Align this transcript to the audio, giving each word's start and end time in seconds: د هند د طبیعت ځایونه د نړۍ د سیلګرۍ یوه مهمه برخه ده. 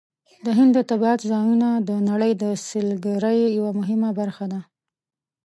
د 0.45 0.47
هند 0.57 0.71
د 0.77 0.79
طبیعت 0.91 1.19
ځایونه 1.31 1.69
د 1.89 1.91
نړۍ 2.09 2.31
د 2.43 2.45
سیلګرۍ 2.67 3.39
یوه 3.57 3.71
مهمه 3.79 4.09
برخه 4.19 4.45
ده. 4.53 4.61